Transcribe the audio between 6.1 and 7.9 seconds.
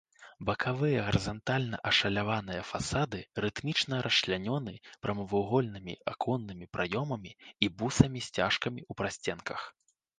аконнымі праёмамі і